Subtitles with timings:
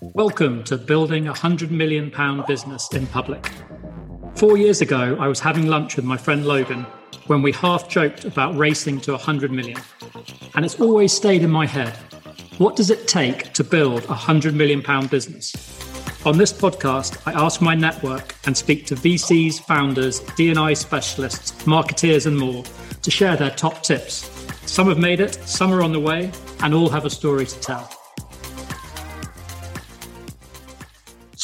[0.00, 2.12] Welcome to Building a £100 Million
[2.48, 3.48] Business in Public.
[4.34, 6.84] Four years ago, I was having lunch with my friend Logan
[7.28, 9.80] when we half joked about racing to 100 million.
[10.56, 11.96] And it's always stayed in my head.
[12.58, 15.54] What does it take to build a 100 million pound business?
[16.26, 22.26] On this podcast, I ask my network and speak to VCs, founders, D&I specialists, marketeers
[22.26, 22.64] and more
[23.02, 24.28] to share their top tips.
[24.68, 27.60] Some have made it, some are on the way, and all have a story to
[27.60, 27.95] tell.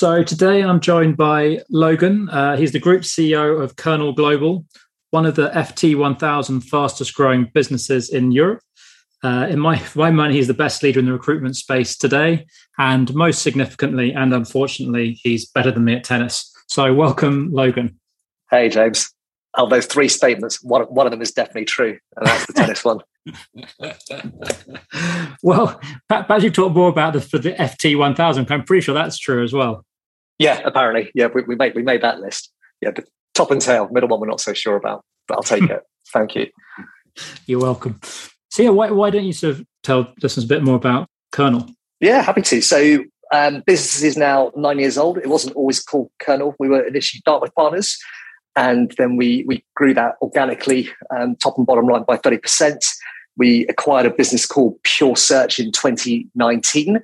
[0.03, 2.29] So today I'm joined by Logan.
[2.29, 4.67] Uh, he's the group CEO of Kernel Global,
[5.11, 8.63] one of the FT 1000 fastest growing businesses in Europe.
[9.23, 12.47] Uh, in my, my mind, he's the best leader in the recruitment space today.
[12.79, 16.53] And most significantly, and unfortunately, he's better than me at tennis.
[16.67, 18.01] So, welcome, Logan.
[18.51, 19.09] Hey, James.
[19.55, 22.85] Of those three statements, one, one of them is definitely true, and that's the tennis
[22.85, 22.99] one.
[25.45, 28.51] well, perhaps you talk more about the, for the FT 1000.
[28.51, 29.85] I'm pretty sure that's true as well.
[30.39, 31.11] Yeah, apparently.
[31.15, 32.51] Yeah, we, we made we made that list.
[32.81, 35.63] Yeah, the top and tail, middle one we're not so sure about, but I'll take
[35.71, 35.83] it.
[36.13, 36.49] Thank you.
[37.47, 38.01] You're welcome.
[38.51, 41.67] So yeah, why why don't you sort of tell listeners a bit more about Kernel?
[42.01, 42.61] Yeah, happy to.
[42.61, 45.19] So um, business is now nine years old.
[45.19, 46.55] It wasn't always called Kernel.
[46.59, 47.99] We were initially Dartmouth Partners,
[48.57, 52.85] and then we we grew that organically, um, top and bottom line by thirty percent.
[53.37, 57.01] We acquired a business called Pure Search in 2019,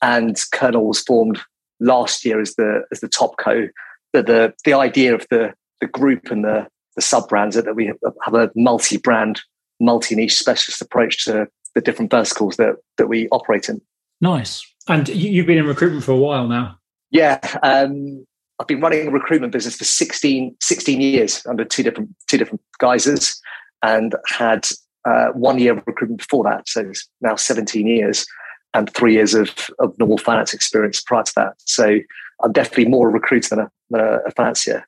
[0.00, 1.40] and Kernel was formed
[1.82, 3.68] last year as the as the top co.
[4.12, 6.66] But the the idea of the the group and the
[6.96, 9.40] the sub brands that we have a multi brand,
[9.80, 13.80] multi niche specialist approach to the different verticals that that we operate in.
[14.20, 14.64] Nice.
[14.88, 16.78] And you've been in recruitment for a while now.
[17.10, 18.24] Yeah, um,
[18.58, 22.62] I've been running a recruitment business for 16, 16 years under two different two different
[22.78, 23.40] guises,
[23.82, 24.66] and had
[25.04, 26.68] uh, one year of recruitment before that.
[26.68, 28.26] So it's now seventeen years
[28.74, 31.54] and three years of, of normal finance experience prior to that.
[31.58, 31.98] So
[32.42, 34.86] I'm definitely more a recruiter than a, than a financier.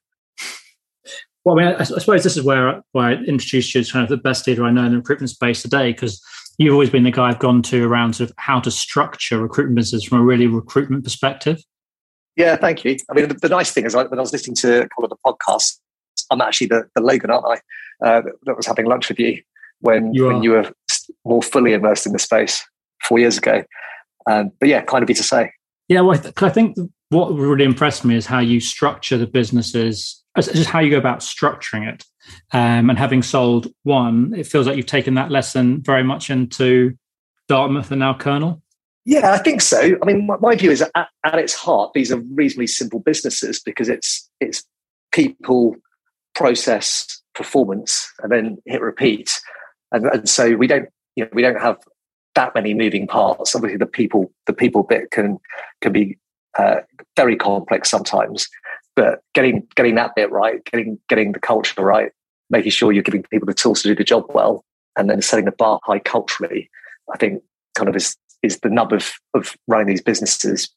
[1.45, 4.03] Well, I mean, I, I suppose this is where, where I introduced you as kind
[4.03, 6.23] of the best leader I know in the recruitment space today, because
[6.57, 9.77] you've always been the guy I've gone to around sort of how to structure recruitment
[9.77, 11.63] business from a really recruitment perspective.
[12.37, 12.97] Yeah, thank you.
[13.11, 15.11] I mean, the, the nice thing is, when I was listening to a couple of
[15.11, 15.79] the podcasts,
[16.31, 18.07] I'm actually the, the Logan, aren't I?
[18.07, 19.41] Uh, that was having lunch with you
[19.81, 20.73] when you, when you were
[21.25, 22.65] more fully immersed in the space
[23.05, 23.63] four years ago.
[24.31, 25.53] Um, but yeah, kind of be to say.
[25.89, 26.77] Yeah, well, I, th- I think
[27.11, 31.21] what really impressed me is how you structure the businesses, just how you go about
[31.21, 32.05] structuring it.
[32.53, 36.97] Um, and having sold one, it feels like you've taken that lesson very much into
[37.49, 38.63] Dartmouth and now Kernel.
[39.05, 39.97] Yeah, I think so.
[40.03, 43.61] I mean, my, my view is at, at, its heart, these are reasonably simple businesses
[43.61, 44.65] because it's it's
[45.13, 45.77] people,
[46.35, 49.31] process, performance, and then hit repeat.
[49.93, 51.77] And, and so we don't, you know, we don't have
[52.35, 53.55] that many moving parts.
[53.55, 55.39] Obviously, the people the people bit can
[55.81, 56.19] can be
[56.59, 56.77] uh,
[57.17, 58.49] very complex sometimes,
[58.97, 62.13] but getting getting that bit right, getting getting the culture right,
[62.51, 64.65] making sure you're giving people the tools to do the job well,
[64.97, 66.71] and then setting the bar high culturally,
[67.13, 67.43] I think
[67.75, 70.69] kind of is is the nub of of running these businesses.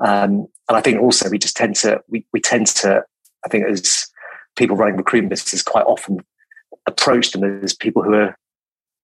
[0.00, 3.02] Um, and I think also we just tend to we we tend to
[3.44, 4.06] I think as
[4.56, 6.18] people running recruitment businesses quite often
[6.86, 8.36] approach them as people who are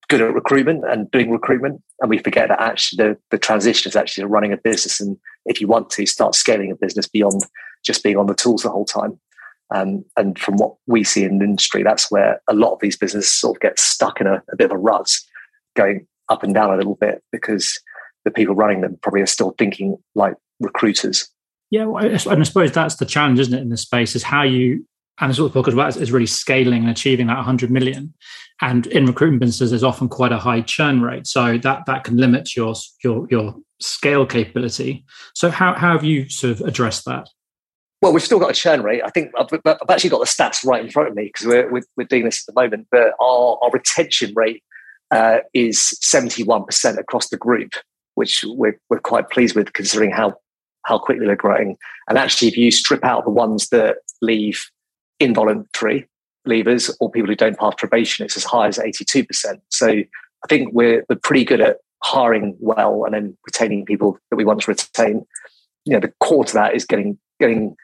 [0.09, 1.83] good at recruitment and doing recruitment.
[2.01, 5.01] And we forget that actually the, the transition is actually running a business.
[5.01, 7.43] And if you want to start scaling a business beyond
[7.85, 9.19] just being on the tools the whole time.
[9.75, 12.97] Um, and from what we see in the industry, that's where a lot of these
[12.97, 15.11] businesses sort of get stuck in a, a bit of a rut,
[15.75, 17.79] going up and down a little bit because
[18.25, 21.29] the people running them probably are still thinking like recruiters.
[21.71, 24.87] Yeah, and I suppose that's the challenge, isn't it, in this space, is how you
[25.21, 28.13] and it's what the podcast about is really scaling and achieving that 100 million.
[28.61, 32.17] And in recruitment businesses, there's often quite a high churn rate, so that that can
[32.17, 35.05] limit your your your scale capability.
[35.35, 37.29] So how how have you sort of addressed that?
[38.03, 39.03] Well, we've still got a churn rate.
[39.05, 41.71] I think I've, I've actually got the stats right in front of me because we're,
[41.73, 42.89] we're, we're doing this at the moment.
[42.91, 44.63] But our, our retention rate
[45.11, 47.73] uh, is 71% across the group,
[48.15, 50.35] which we're, we're quite pleased with considering how
[50.85, 51.77] how quickly they're growing.
[52.09, 54.71] And actually, if you strip out the ones that leave
[55.21, 56.09] involuntary
[56.47, 59.61] leavers or people who don't pass probation, it's as high as 82%.
[59.69, 64.37] So I think we're, we're pretty good at hiring well and then retaining people that
[64.37, 65.27] we want to retain.
[65.85, 67.77] You know, the core to that is getting getting,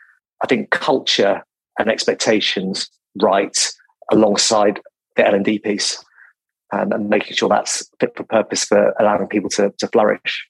[0.42, 1.42] I think, culture
[1.78, 2.88] and expectations
[3.20, 3.72] right
[4.10, 4.80] alongside
[5.16, 6.02] the L and D piece,
[6.72, 10.46] um, and making sure that's fit for purpose for allowing people to, to flourish.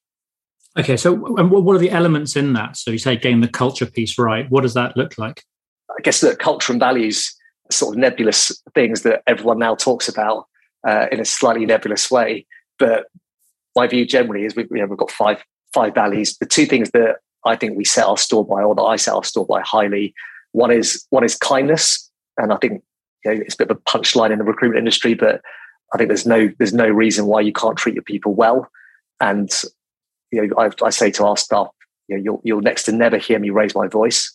[0.79, 2.79] Okay, so what are the elements in that?
[2.79, 4.51] So you say getting the culture piece right.
[4.51, 5.43] What does that look like?
[5.99, 7.35] I guess that culture and values
[7.71, 10.47] sort of nebulous things that everyone now talks about
[10.87, 12.47] uh, in a slightly nebulous way.
[12.79, 13.07] But
[13.77, 15.43] my view generally is we, you know, we've got five
[15.73, 16.37] five values.
[16.39, 19.15] The two things that I think we set our store by, or that I set
[19.15, 20.15] our store by highly,
[20.53, 22.83] one is one is kindness, and I think
[23.25, 25.41] you know, it's a bit of a punchline in the recruitment industry, but
[25.95, 28.69] I think there's no there's no reason why you can't treat your people well.
[29.21, 29.51] And
[30.31, 31.69] you know, I, I say to our staff,
[32.09, 34.33] you know, you'll you'll next to never hear me raise my voice.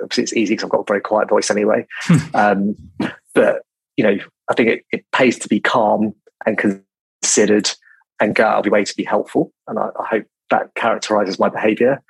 [0.00, 1.86] It's easy because I've got a very quiet voice anyway.
[2.34, 2.76] um,
[3.34, 3.62] but
[3.96, 4.18] you know,
[4.50, 6.14] I think it, it pays to be calm
[6.44, 7.70] and considered
[8.20, 9.52] and go out of your way to be helpful.
[9.66, 12.02] And I, I hope that characterizes my behavior.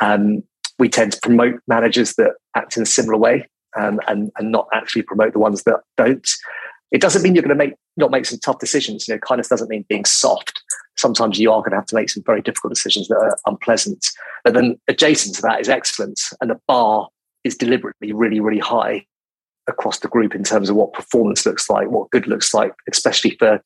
[0.00, 0.42] Um,
[0.78, 3.48] we tend to promote managers that act in a similar way
[3.78, 6.28] um, and, and not actually promote the ones that don't.
[6.92, 9.08] It doesn't mean you're going to make not make some tough decisions.
[9.08, 10.62] You know, kindness doesn't mean being soft.
[10.96, 14.06] Sometimes you are going to have to make some very difficult decisions that are unpleasant.
[14.44, 17.08] But then adjacent to that is excellence, and the bar
[17.46, 19.06] is deliberately really, really high
[19.68, 23.30] across the group in terms of what performance looks like, what good looks like, especially
[23.38, 23.62] for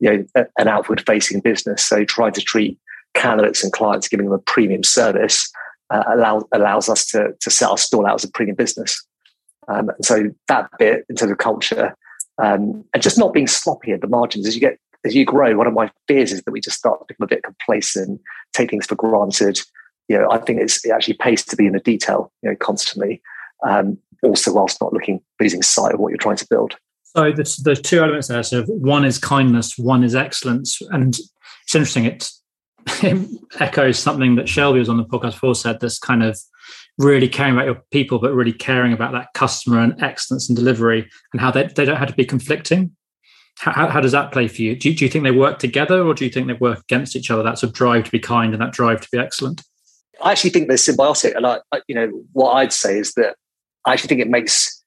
[0.00, 1.84] you know an outward facing business.
[1.84, 2.78] So trying to treat
[3.14, 5.50] candidates and clients, giving them a premium service,
[5.90, 9.04] uh, allows allows us to to set our stall out as a premium business.
[9.68, 11.94] Um, and so that bit in terms of culture
[12.42, 15.56] um, and just not being sloppy at the margins as you get as you grow.
[15.56, 18.20] One of my fears is that we just start to become a bit complacent,
[18.52, 19.60] take things for granted.
[20.08, 22.56] You know, I think it's, it actually pays to be in the detail, you know,
[22.56, 23.22] constantly.
[23.66, 26.76] Um, also, whilst not looking losing sight of what you're trying to build.
[27.16, 28.42] So there's, there's two elements there.
[28.42, 31.30] So one is kindness, one is excellence, and it's
[31.74, 32.04] interesting.
[32.04, 32.30] It,
[33.02, 33.28] it
[33.60, 35.80] echoes something that Shelby was on the podcast before said.
[35.80, 36.38] This kind of
[36.98, 41.08] really caring about your people, but really caring about that customer and excellence and delivery,
[41.32, 42.94] and how they, they don't have to be conflicting.
[43.58, 44.76] How, how does that play for you?
[44.76, 44.94] Do, you?
[44.94, 47.42] do you think they work together, or do you think they work against each other?
[47.42, 49.62] That sort of drive to be kind and that drive to be excellent.
[50.22, 53.36] I actually think they're symbiotic, and I, you know, what I'd say is that
[53.84, 54.82] I actually think it makes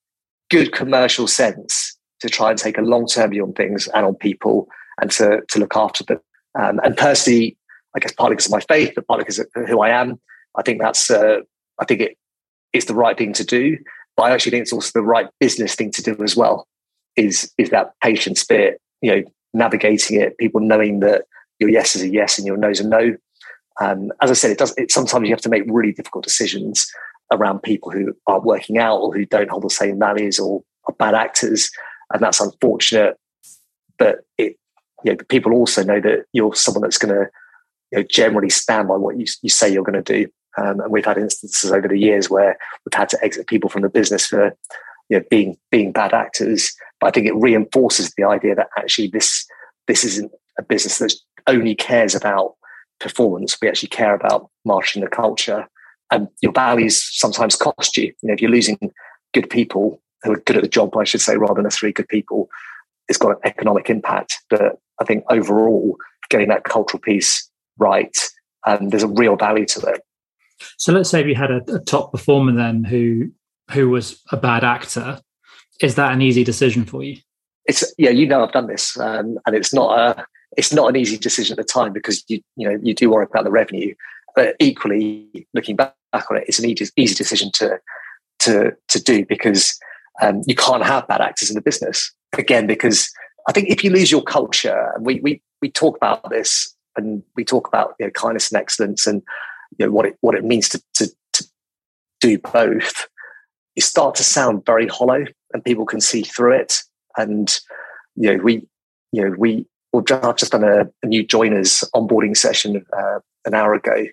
[0.49, 4.15] good commercial sense to try and take a long term view on things and on
[4.15, 4.67] people,
[4.99, 6.19] and to to look after them.
[6.59, 7.57] Um, and personally,
[7.95, 10.19] I guess partly because of my faith, but partly because of who I am,
[10.57, 11.39] I think that's uh,
[11.79, 12.17] I think it
[12.73, 13.77] is the right thing to do.
[14.17, 16.67] But I actually think it's also the right business thing to do as well.
[17.15, 19.23] Is is that patience bit, you know,
[19.53, 21.23] navigating it, people knowing that
[21.59, 23.15] your yes is a yes and your no is a no.
[23.81, 24.73] Um, as I said, it does.
[24.77, 26.87] It, sometimes you have to make really difficult decisions
[27.31, 30.95] around people who aren't working out or who don't hold the same values or are
[30.95, 31.71] bad actors,
[32.13, 33.17] and that's unfortunate.
[33.97, 34.57] But it,
[35.03, 37.29] you know, people also know that you're someone that's going to
[37.91, 40.29] you know, generally stand by what you, you say you're going to do.
[40.57, 43.83] Um, and we've had instances over the years where we've had to exit people from
[43.83, 44.55] the business for
[45.09, 46.73] you know, being being bad actors.
[46.99, 49.45] But I think it reinforces the idea that actually this
[49.87, 51.13] this isn't a business that
[51.47, 52.55] only cares about
[53.01, 53.57] performance.
[53.61, 55.67] We actually care about marketing the culture.
[56.11, 58.05] And your values sometimes cost you.
[58.21, 58.77] You know, if you're losing
[59.33, 62.07] good people who are good at the job, I should say, rather than three good
[62.07, 62.49] people,
[63.07, 64.37] it's got an economic impact.
[64.49, 65.97] But I think overall,
[66.29, 68.15] getting that cultural piece right,
[68.67, 70.01] um, there's a real value to it.
[70.77, 73.31] So let's say we had a, a top performer then who
[73.71, 75.19] who was a bad actor.
[75.81, 77.17] Is that an easy decision for you?
[77.65, 80.25] It's yeah, you know, I've done this, um, and it's not a
[80.57, 83.25] it's not an easy decision at the time because you you know you do worry
[83.29, 83.93] about the revenue,
[84.35, 87.79] but equally looking back on it, it's an easy easy decision to
[88.39, 89.79] to to do because
[90.21, 93.09] um, you can't have bad actors in the business again because
[93.47, 97.23] I think if you lose your culture, and we we we talk about this and
[97.35, 99.21] we talk about you know, kindness and excellence and
[99.77, 101.45] you know what it what it means to to, to
[102.19, 103.07] do both,
[103.75, 106.79] you start to sound very hollow, and people can see through it.
[107.17, 107.59] And
[108.15, 108.67] you know, we
[109.11, 113.73] you know we we've just done a, a new joiners onboarding session uh, an hour
[113.73, 114.05] ago,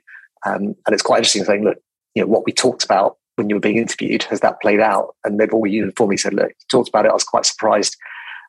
[0.47, 1.79] um, and it's quite interesting saying, look,
[2.15, 5.15] you know, what we talked about when you were being interviewed has that played out?
[5.25, 7.11] And they've all uniformly said, look, talked about it.
[7.11, 7.97] I was quite surprised.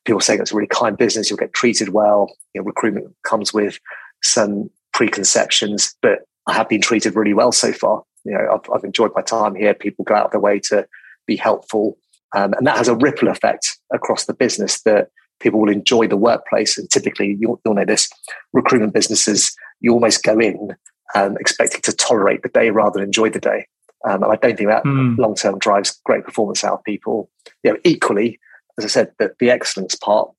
[0.05, 1.29] People saying it's a really kind business.
[1.29, 2.35] You'll get treated well.
[2.53, 3.79] You know, recruitment comes with
[4.23, 8.03] some preconceptions, but I have been treated really well so far.
[8.25, 9.73] You know, I've, I've enjoyed my time here.
[9.73, 10.87] People go out of their way to
[11.27, 11.97] be helpful,
[12.35, 16.17] um, and that has a ripple effect across the business that people will enjoy the
[16.17, 16.77] workplace.
[16.77, 18.09] And typically, you'll, you'll know this:
[18.53, 20.75] recruitment businesses, you almost go in
[21.15, 23.67] um, expecting to tolerate the day rather than enjoy the day.
[24.07, 25.17] Um, and I don't think that mm.
[25.17, 27.29] long term drives great performance out of people.
[27.63, 28.39] You know, equally,
[28.77, 30.29] as I said, the, the excellence part,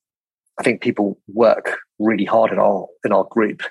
[0.59, 3.61] I think people work really hard in our in our group,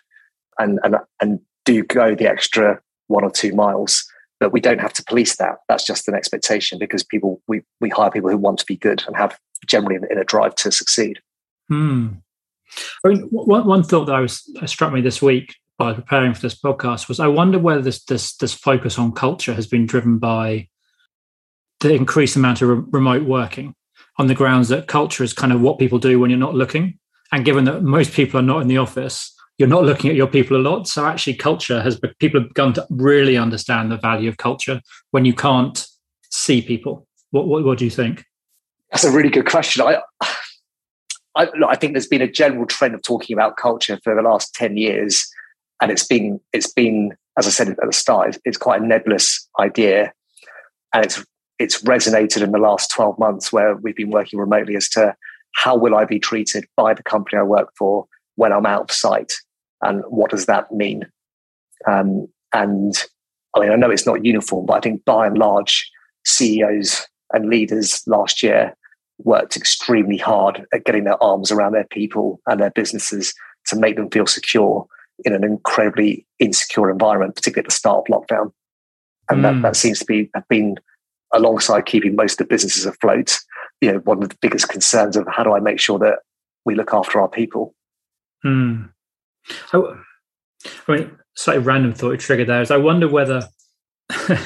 [0.59, 4.10] and and and do go the extra one or two miles
[4.41, 7.89] but we don't have to police that that's just an expectation because people we, we
[7.89, 11.21] hire people who want to be good and have generally in, a drive to succeed
[11.69, 12.09] hmm.
[13.05, 16.43] I mean, one, one thought that I was struck me this week by preparing for
[16.43, 20.19] this podcast was I wonder whether this this this focus on culture has been driven
[20.19, 20.69] by
[21.81, 23.75] the increased amount of re- remote working
[24.19, 26.99] on the grounds that culture is kind of what people do when you're not looking.
[27.33, 30.27] And given that most people are not in the office, you're not looking at your
[30.27, 30.89] people a lot.
[30.89, 35.27] So actually, culture has people have begun to really understand the value of culture when
[35.27, 35.87] you can't
[36.31, 37.07] see people.
[37.31, 38.25] What what, what do you think?
[38.91, 39.83] That's a really good question.
[39.83, 40.01] I,
[41.37, 44.55] I, I think there's been a general trend of talking about culture for the last
[44.55, 45.29] ten years,
[45.83, 49.47] and it's been it's been as I said at the start, it's quite a nebulous
[49.59, 50.11] idea,
[50.95, 51.23] and it's
[51.59, 55.15] it's resonated in the last 12 months where we've been working remotely as to
[55.55, 58.91] how will I be treated by the company I work for when I'm out of
[58.91, 59.35] sight?
[59.83, 61.07] And what does that mean?
[61.87, 62.95] Um, and
[63.55, 65.91] I mean, I know it's not uniform, but I think by and large,
[66.25, 68.77] CEOs and leaders last year
[69.19, 73.35] worked extremely hard at getting their arms around their people and their businesses
[73.67, 74.87] to make them feel secure
[75.25, 78.53] in an incredibly insecure environment, particularly at the start of lockdown.
[79.29, 79.43] And mm.
[79.43, 80.77] that, that seems to be have been
[81.33, 83.39] alongside keeping most of the businesses afloat,
[83.81, 86.21] you know, one of the biggest concerns of how do I make sure that
[86.65, 87.75] we look after our people.
[88.43, 88.85] Hmm.
[89.73, 89.79] I,
[90.89, 93.49] I mean, slightly random thought triggered there is I wonder whether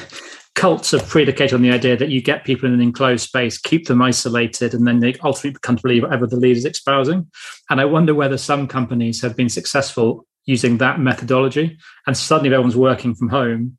[0.55, 3.87] cults are predicated on the idea that you get people in an enclosed space, keep
[3.87, 7.29] them isolated, and then they ultimately come to believe whatever the leader is espousing.
[7.69, 12.77] And I wonder whether some companies have been successful using that methodology, and suddenly everyone's
[12.77, 13.77] working from home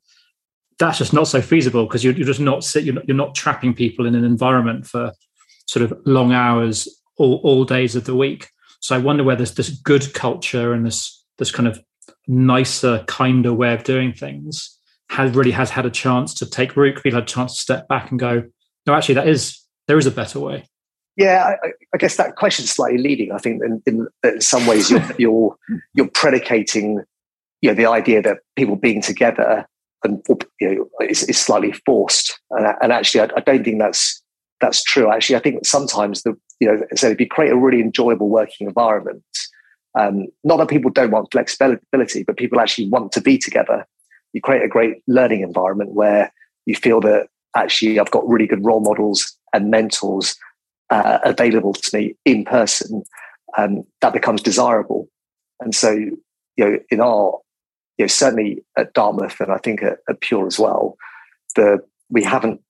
[0.79, 3.73] that's just not so feasible because you're, you're just not you're not, you're not trapping
[3.73, 5.11] people in an environment for
[5.67, 8.49] sort of long hours all, all days of the week.
[8.79, 11.79] So I wonder whether this, this good culture and this this kind of
[12.27, 14.77] nicer, kinder way of doing things
[15.09, 17.01] has really has had a chance to take root.
[17.01, 18.43] People had a chance to step back and go,
[18.85, 20.65] no, actually, that is there is a better way.
[21.15, 23.31] Yeah, I, I guess that question is slightly leading.
[23.31, 25.55] I think in, in, in some ways you're, you're
[25.93, 27.03] you're predicating,
[27.61, 29.65] you know, the idea that people being together
[30.03, 30.23] and
[30.61, 32.39] you know, is, is slightly forced.
[32.51, 34.21] And, and actually, I, I, don't think that's
[34.61, 35.11] that's true.
[35.11, 38.67] Actually, I think sometimes the you know, so if you create a really enjoyable working
[38.67, 39.23] environment,
[39.97, 43.85] um, not that people don't want flexibility, but people actually want to be together.
[44.33, 46.31] You create a great learning environment where
[46.65, 50.35] you feel that actually I've got really good role models and mentors
[50.89, 53.03] uh, available to me in person.
[53.57, 55.09] Um, that becomes desirable.
[55.59, 56.19] And so, you
[56.57, 57.39] know, in our
[57.97, 60.97] you know, certainly at Dartmouth and I think at, at Pure as well,
[61.55, 62.61] the we haven't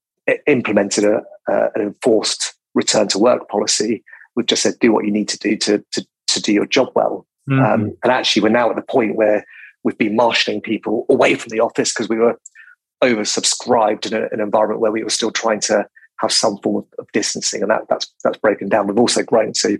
[0.45, 4.03] implemented a, uh, an enforced return to work policy.
[4.35, 6.91] We've just said do what you need to do to to, to do your job
[6.95, 7.25] well.
[7.49, 7.65] Mm-hmm.
[7.65, 9.43] Um, and actually, we're now at the point where
[9.83, 12.39] we've been marshalling people away from the office because we were
[13.03, 15.87] oversubscribed in a, an environment where we were still trying to
[16.19, 18.87] have some form of, of, distancing, and that, that's that's broken down.
[18.87, 19.79] We've also grown, so you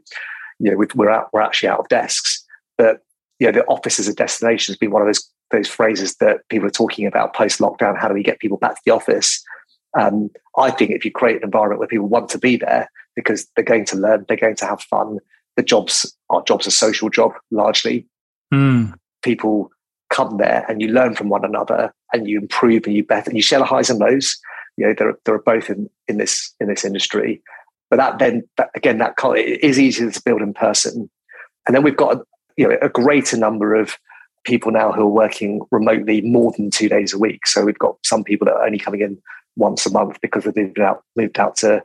[0.60, 2.44] know we are out, we're actually out of desks,
[2.78, 3.02] but
[3.40, 6.68] yeah, the office as a destination has been one of those those phrases that people
[6.68, 7.98] are talking about post lockdown.
[7.98, 9.44] How do we get people back to the office?
[9.98, 13.48] Um, I think if you create an environment where people want to be there because
[13.56, 15.20] they're going to learn, they're going to have fun.
[15.56, 18.06] The jobs, our jobs, a social job largely.
[18.54, 18.94] Mm.
[19.24, 19.72] People
[20.10, 23.38] come there and you learn from one another and you improve and you better and
[23.38, 24.38] you share the highs and lows.
[24.78, 27.42] You know, there, there are both in, in this in this industry.
[27.90, 31.10] But that then that, again, that it is easier to build in person.
[31.66, 32.20] And then we've got
[32.56, 33.98] you know a greater number of
[34.46, 37.48] people now who are working remotely more than two days a week.
[37.48, 39.18] So we've got some people that are only coming in
[39.58, 41.84] once a month because they've moved out, moved out to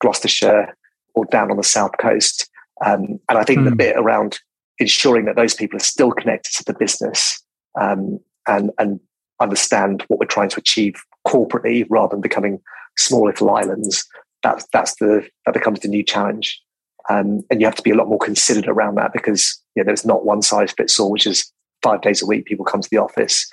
[0.00, 0.76] Gloucestershire
[1.14, 2.48] or down on the south coast.
[2.84, 3.64] Um, and I think mm.
[3.64, 3.76] the hmm.
[3.76, 4.40] bit around
[4.78, 7.42] ensuring that those people are still connected to the business
[7.78, 8.98] um, and and
[9.40, 10.94] understand what we're trying to achieve
[11.26, 12.60] corporately rather than becoming
[12.96, 14.06] small little islands.
[14.42, 16.60] That's that's the that becomes the new challenge.
[17.08, 19.86] Um, and you have to be a lot more considered around that because you know,
[19.86, 21.50] there's not one size fits all, which is
[21.82, 23.48] five days a week people come to the office.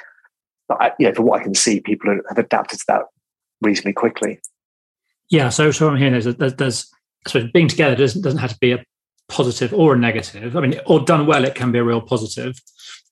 [0.68, 3.04] But I, you know, from what I can see, people have adapted to that
[3.62, 4.40] reasonably quickly.
[5.30, 5.50] Yeah.
[5.50, 6.92] So, so I'm hearing is that there's, there's
[7.28, 8.84] so being together doesn't doesn't have to be a
[9.30, 10.56] positive or a negative.
[10.56, 12.60] I mean, or done well, it can be a real positive.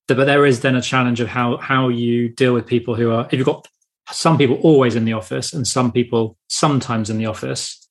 [0.08, 3.26] But there is then a challenge of how how you deal with people who are
[3.26, 3.66] if you've got
[4.10, 7.82] some people always in the office and some people sometimes in the office.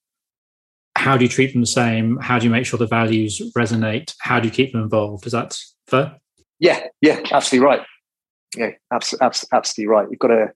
[0.98, 2.18] How do you treat them the same?
[2.22, 4.16] How do you make sure the values resonate?
[4.20, 5.26] How do you keep them involved?
[5.26, 6.16] Is that fair?
[6.60, 7.82] Yeah, yeah, absolutely right.
[8.56, 10.08] Yeah, absolutely, absolutely right.
[10.10, 10.54] You've got to,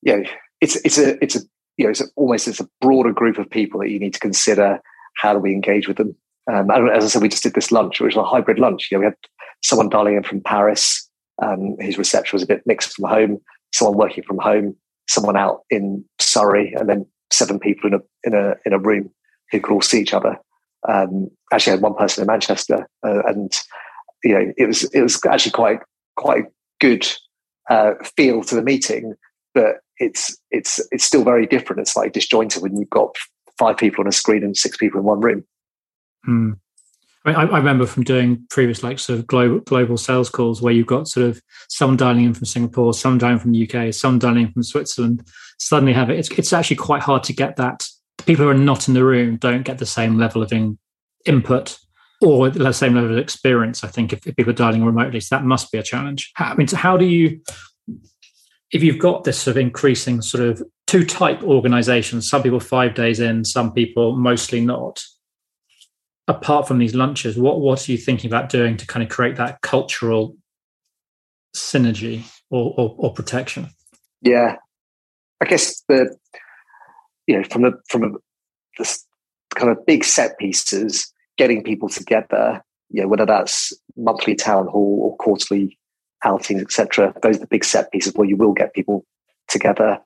[0.00, 0.24] you know,
[0.66, 1.40] it's it's a it's a
[1.76, 4.20] you know it's a, almost it's a broader group of people that you need to
[4.20, 4.80] consider.
[5.16, 6.14] How do we engage with them?
[6.52, 8.88] Um, as I said, we just did this lunch, which was a hybrid lunch.
[8.90, 9.16] You know, we had
[9.62, 11.08] someone dialing in from Paris.
[11.42, 13.38] Um, his reception was a bit mixed from home.
[13.72, 14.76] Someone working from home.
[15.08, 19.10] Someone out in Surrey, and then seven people in a in a in a room
[19.52, 20.36] who could all see each other.
[20.88, 23.52] Um, actually, I had one person in Manchester, uh, and
[24.24, 25.78] you know, it was it was actually quite
[26.16, 26.46] quite
[26.80, 27.06] good
[27.70, 29.14] uh, feel to the meeting,
[29.56, 31.80] but it's it's it's still very different.
[31.80, 33.16] It's like disjointed when you've got
[33.58, 35.44] five people on a screen and six people in one room.
[36.24, 36.52] Hmm.
[37.24, 40.86] I, I, remember from doing previous like sort of global global sales calls where you've
[40.86, 44.46] got sort of some dialing in from Singapore, some dialing from the UK, some dialing
[44.46, 45.26] in from Switzerland.
[45.58, 46.18] Suddenly have it.
[46.18, 47.88] It's it's actually quite hard to get that.
[48.26, 50.78] People who are not in the room don't get the same level of in,
[51.24, 51.78] input
[52.20, 53.82] or the same level of experience.
[53.82, 56.32] I think if, if people are dialing remotely, so that must be a challenge.
[56.34, 57.40] How, I mean, so how do you?
[58.72, 62.94] If you've got this sort of increasing sort of two type organizations, some people five
[62.94, 65.02] days in, some people mostly not
[66.28, 69.36] apart from these lunches, what what are you thinking about doing to kind of create
[69.36, 70.36] that cultural
[71.54, 73.68] synergy or, or, or protection?
[74.22, 74.56] Yeah,
[75.40, 76.16] I guess the
[77.26, 78.10] you know from the from a,
[78.78, 78.98] the
[79.54, 85.00] kind of big set pieces, getting people together, you know, whether that's monthly town hall
[85.02, 85.78] or quarterly
[86.26, 87.14] outings, etc.
[87.22, 89.04] Those are the big set pieces where you will get people
[89.48, 89.98] together.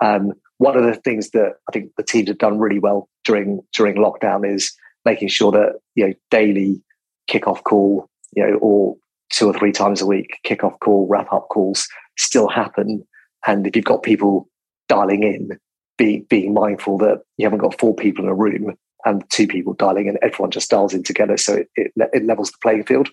[0.00, 3.60] Um, one of the things that I think the teams have done really well during
[3.74, 6.82] during lockdown is making sure that you know daily
[7.30, 8.96] kickoff call, you know, or
[9.30, 11.86] two or three times a week kickoff call, wrap up calls
[12.18, 13.06] still happen.
[13.46, 14.48] And if you've got people
[14.88, 15.58] dialing in,
[15.96, 19.74] be, being mindful that you haven't got four people in a room and two people
[19.74, 23.08] dialing in, everyone just dials in together, so it, it, it levels the playing field.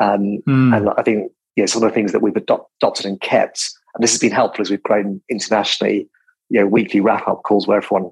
[0.00, 0.76] Um, mm.
[0.76, 3.62] And I think you know, some of the things that we've adopted and kept,
[3.94, 6.08] and this has been helpful as we've grown internationally.
[6.48, 8.10] You know, weekly wrap up calls where everyone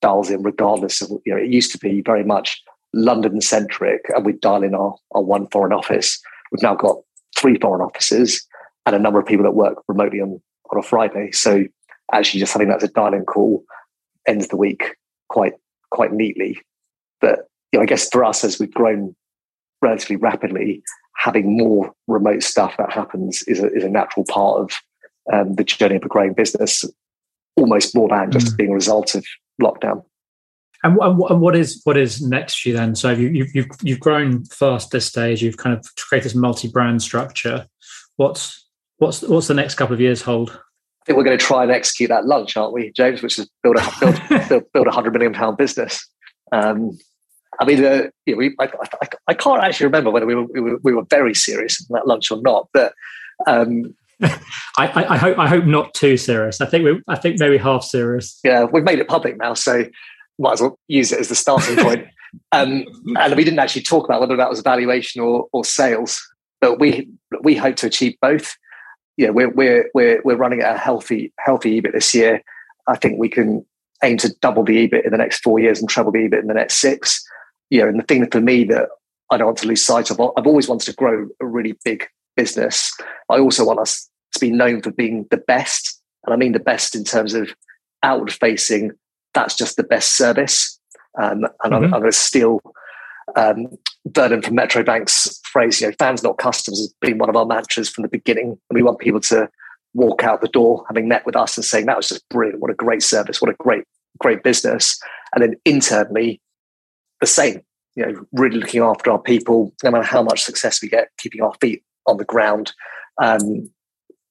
[0.00, 2.62] dials in regardless of you know it used to be very much
[2.94, 6.20] london centric and we'd dial in our, our one foreign office.
[6.50, 6.96] We've now got
[7.36, 8.46] three foreign offices
[8.86, 10.40] and a number of people that work remotely on
[10.70, 11.30] on a friday.
[11.32, 11.64] So
[12.12, 13.64] actually just having that as a dial-in call
[14.26, 14.96] ends the week
[15.28, 15.54] quite
[15.90, 16.60] quite neatly.
[17.20, 19.14] But you know, i guess for us as we've grown
[19.82, 20.82] relatively rapidly
[21.18, 24.72] having more remote stuff that happens is a, is a natural part of
[25.32, 26.84] um, the journey of a growing business
[27.56, 28.56] almost more than just mm.
[28.56, 29.24] being a result of
[29.60, 30.04] lockdown.
[30.84, 32.94] And, and, what is what is next for you then?
[32.94, 35.42] So you, have you've you've grown fast this stage.
[35.42, 37.66] You've kind of created this multi-brand structure.
[38.14, 38.64] What's
[38.98, 40.50] what's what's the next couple of years hold?
[40.50, 43.22] I think we're going to try and execute that lunch, aren't we, James?
[43.22, 46.06] Which is build a build build, build a hundred million pound business.
[46.52, 46.96] Um,
[47.60, 50.44] I mean, uh, you know, we, I, I, I, can't actually remember whether we were,
[50.44, 52.92] we were, we were very serious in that lunch or not, but
[53.46, 54.32] um, I,
[54.78, 56.60] I, hope I hope not too serious.
[56.60, 58.38] I think we I think maybe half serious.
[58.42, 59.84] Yeah, we've made it public now, so
[60.38, 62.06] might as well use it as the starting point.
[62.52, 62.84] Um,
[63.16, 66.20] and we didn't actually talk about whether that was valuation or, or sales,
[66.60, 67.08] but we
[67.42, 68.56] we hope to achieve both.
[69.16, 72.42] Yeah, we're we're we're we're running at a healthy healthy EBIT this year.
[72.88, 73.64] I think we can
[74.02, 76.46] aim to double the EBIT in the next four years and treble the EBIT in
[76.46, 77.24] the next six.
[77.70, 78.88] Yeah, and the thing that for me that
[79.30, 82.06] I don't want to lose sight of, I've always wanted to grow a really big
[82.36, 82.96] business.
[83.28, 86.00] I also want us to be known for being the best.
[86.24, 87.54] And I mean the best in terms of
[88.02, 88.92] outward facing,
[89.34, 90.78] that's just the best service.
[91.20, 91.74] Um, and mm-hmm.
[91.74, 92.60] I'm, I'm going to steal
[93.36, 93.66] um,
[94.06, 97.46] Vernon from Metro Bank's phrase, you know, fans, not customers, has been one of our
[97.46, 98.58] mantras from the beginning.
[98.70, 99.48] And we want people to
[99.94, 102.60] walk out the door having met with us and saying, that was just brilliant.
[102.60, 103.42] What a great service.
[103.42, 103.84] What a great,
[104.18, 104.98] great business.
[105.34, 106.40] And then internally,
[107.20, 107.60] the same,
[107.94, 111.42] you know, really looking after our people, no matter how much success we get, keeping
[111.42, 112.72] our feet on the ground,
[113.22, 113.70] um,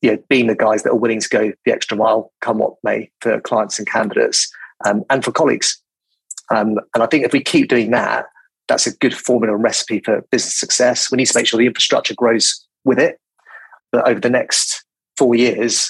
[0.02, 2.76] you know, being the guys that are willing to go the extra mile, come what
[2.84, 4.50] may, for clients and candidates
[4.86, 5.82] um, and for colleagues.
[6.50, 8.26] Um, and I think if we keep doing that,
[8.68, 11.12] that's a good formula and recipe for business success.
[11.12, 13.20] We need to make sure the infrastructure grows with it.
[13.92, 14.84] But over the next
[15.16, 15.90] four years,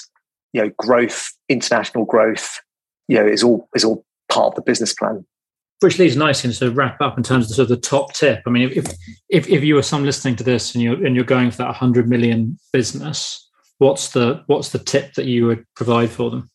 [0.52, 2.60] you know, growth, international growth,
[3.08, 5.24] you know, is all is all part of the business plan
[5.80, 8.42] which leads nicely to wrap up in terms of sort of the top tip.
[8.46, 8.86] I mean, if
[9.28, 11.66] if if you were some listening to this and you're and you're going for that
[11.66, 16.50] 100 million business, what's the what's the tip that you would provide for them?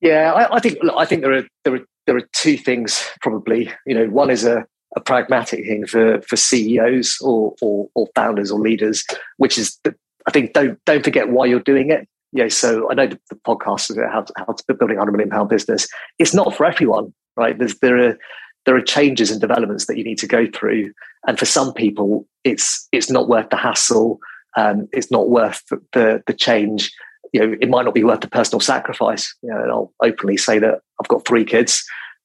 [0.00, 3.70] Yeah, I, I think I think there are there are there are two things probably.
[3.86, 4.64] You know, one is a
[4.96, 9.04] a pragmatic thing for for CEOs or or, or founders or leaders,
[9.36, 9.94] which is the,
[10.26, 12.08] I think don't don't forget why you're doing it.
[12.32, 15.12] Yeah, so I know the, the podcast is how to, how to building a hundred
[15.12, 15.88] million pound business.
[16.18, 17.56] It's not for everyone right?
[17.56, 18.18] There's, there are
[18.66, 20.92] there are changes and developments that you need to go through,
[21.26, 24.18] and for some people, it's it's not worth the hassle.
[24.56, 26.92] Um, it's not worth the the change.
[27.32, 29.34] You know, it might not be worth the personal sacrifice.
[29.42, 31.82] You know, and I'll openly say that I've got three kids.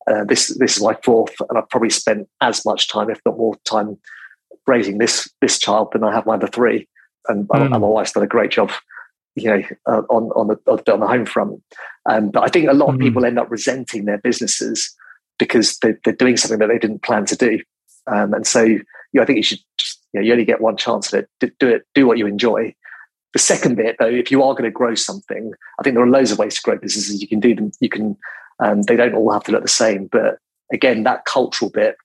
[0.10, 3.38] Uh, this this is my fourth, and I've probably spent as much time, if not
[3.38, 3.98] more time,
[4.68, 6.88] raising this this child than I have my other three.
[7.30, 7.62] And, mm.
[7.62, 8.70] and my wife's done a great job
[9.36, 11.62] you know, uh, on on the on the home front.
[12.10, 13.02] Um, but I think a lot of mm.
[13.02, 14.94] people end up resenting their businesses
[15.40, 17.60] because they're, they're doing something that they didn't plan to do.
[18.08, 20.62] Um, and so, you know, I think you should just, you, know, you only get
[20.62, 21.54] one chance at it.
[21.60, 22.74] Do it, do what you enjoy.
[23.34, 26.10] The second bit, though, if you are going to grow something, I think there are
[26.10, 27.22] loads of ways to grow businesses.
[27.22, 27.72] You can do them.
[27.80, 28.18] You can.
[28.60, 30.08] Um, they don't all have to look the same.
[30.08, 30.38] But
[30.72, 31.96] again, that cultural bit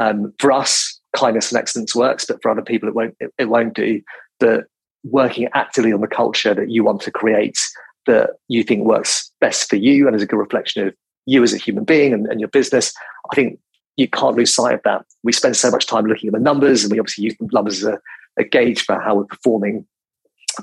[0.00, 3.14] um, for us, kindness and excellence works, but for other people it won't.
[3.20, 4.00] It, it won't do.
[4.40, 4.64] That
[5.04, 7.58] working actively on the culture that you want to create
[8.06, 10.94] that you think works best for you and is a good reflection of
[11.26, 12.92] you as a human being and, and your business.
[13.30, 13.58] I think
[13.96, 15.04] you can't lose sight of that.
[15.22, 17.84] We spend so much time looking at the numbers, and we obviously use the numbers
[17.84, 18.00] as a,
[18.38, 19.86] a gauge for how we're performing.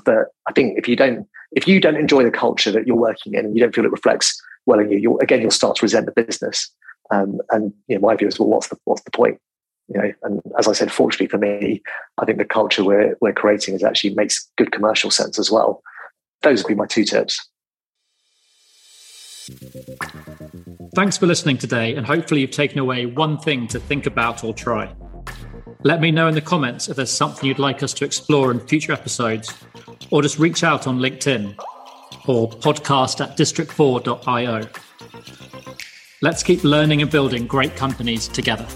[0.04, 3.34] But I think if you don't if you don't enjoy the culture that you're working
[3.34, 5.82] in and you don't feel it reflects well in you, you'll, again you'll start to
[5.82, 6.70] resent the business.
[7.12, 9.40] Um, and you know, my view is, well, what's the what's the point?
[9.88, 11.82] You know, and as I said, fortunately for me,
[12.18, 15.82] I think the culture we're we're creating is actually makes good commercial sense as well.
[16.42, 17.49] Those would be my two tips.
[20.94, 24.52] Thanks for listening today, and hopefully you've taken away one thing to think about or
[24.52, 24.94] try.
[25.82, 28.60] Let me know in the comments if there's something you'd like us to explore in
[28.60, 29.54] future episodes,
[30.10, 31.56] or just reach out on LinkedIn
[32.26, 34.68] or podcast at district4.io.
[36.22, 38.66] Let's keep learning and building great companies together.